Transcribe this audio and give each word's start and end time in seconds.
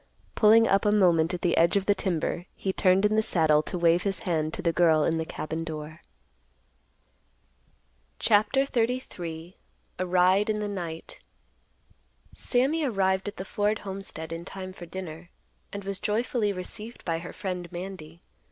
Pulling 0.33 0.67
up 0.67 0.83
a 0.83 0.91
moment 0.91 1.31
at 1.31 1.43
the 1.43 1.55
edge 1.55 1.77
of 1.77 1.85
the 1.85 1.93
timber, 1.93 2.47
he 2.55 2.73
turned 2.73 3.05
in 3.05 3.15
the 3.15 3.21
saddle 3.21 3.61
to 3.61 3.77
wave 3.77 4.01
his 4.01 4.17
hand 4.25 4.51
to 4.51 4.63
the 4.63 4.73
girl 4.73 5.03
in 5.03 5.19
the 5.19 5.25
cabin 5.25 5.63
door. 5.63 6.01
CHAPTER 8.17 8.65
XXXIII. 8.65 9.59
A 9.99 10.05
RIDE 10.07 10.49
IN 10.49 10.59
THE 10.59 10.67
NIGHT. 10.67 11.19
Sammy 12.33 12.83
arrived 12.83 13.27
at 13.27 13.37
the 13.37 13.45
Ford 13.45 13.77
homestead 13.85 14.33
in 14.33 14.43
time 14.43 14.73
for 14.73 14.87
dinner, 14.87 15.29
and 15.71 15.83
was 15.83 15.99
joyfully 15.99 16.51
received 16.51 17.05
by 17.05 17.19
her 17.19 17.31
friend, 17.31 17.71
Mandy. 17.71 18.23